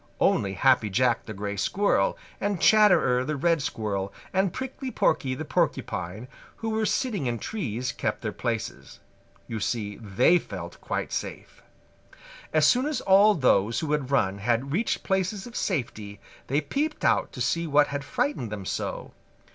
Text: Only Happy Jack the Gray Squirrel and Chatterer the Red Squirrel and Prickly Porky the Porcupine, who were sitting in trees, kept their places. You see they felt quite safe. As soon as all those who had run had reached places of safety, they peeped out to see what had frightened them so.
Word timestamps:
Only 0.19 0.53
Happy 0.55 0.89
Jack 0.89 1.27
the 1.27 1.33
Gray 1.35 1.55
Squirrel 1.57 2.17
and 2.39 2.59
Chatterer 2.59 3.23
the 3.23 3.35
Red 3.35 3.61
Squirrel 3.61 4.11
and 4.33 4.51
Prickly 4.51 4.89
Porky 4.89 5.35
the 5.35 5.45
Porcupine, 5.45 6.27
who 6.55 6.71
were 6.71 6.87
sitting 6.87 7.27
in 7.27 7.37
trees, 7.37 7.91
kept 7.91 8.23
their 8.23 8.31
places. 8.31 8.99
You 9.47 9.59
see 9.59 9.97
they 9.97 10.39
felt 10.39 10.81
quite 10.81 11.11
safe. 11.11 11.61
As 12.51 12.65
soon 12.65 12.87
as 12.87 13.01
all 13.01 13.35
those 13.35 13.81
who 13.81 13.91
had 13.91 14.09
run 14.09 14.39
had 14.39 14.71
reached 14.71 15.03
places 15.03 15.45
of 15.45 15.55
safety, 15.55 16.19
they 16.47 16.61
peeped 16.61 17.05
out 17.05 17.31
to 17.33 17.39
see 17.39 17.67
what 17.67 17.89
had 17.89 18.03
frightened 18.03 18.49
them 18.51 18.65
so. 18.65 19.11